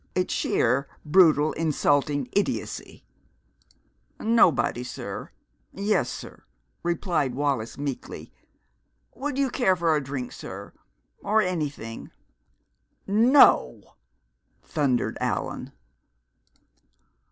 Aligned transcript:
It's 0.15 0.33
sheer, 0.33 0.89
brutal, 1.05 1.51
insulting 1.53 2.27
idiocy!" 2.31 3.05
"Nobody, 4.19 4.83
sir 4.83 5.29
yes, 5.73 6.09
sir," 6.09 6.43
replied 6.81 7.35
Wallis 7.35 7.77
meekly. 7.77 8.33
"Would 9.13 9.37
you 9.37 9.51
care 9.51 9.75
for 9.75 9.95
a 9.95 10.03
drink, 10.03 10.31
sir 10.31 10.73
or 11.19 11.39
anything?" 11.43 12.09
"No!" 13.05 13.93
thundered 14.63 15.19
Allan. 15.21 15.71